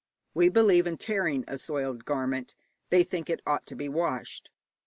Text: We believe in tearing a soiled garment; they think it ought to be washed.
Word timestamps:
We 0.33 0.49
believe 0.49 0.87
in 0.87 0.97
tearing 0.97 1.45
a 1.47 1.59
soiled 1.59 2.05
garment; 2.05 2.55
they 2.89 3.03
think 3.03 3.29
it 3.29 3.43
ought 3.45 3.67
to 3.67 3.75
be 3.75 3.87
washed. 3.87 4.49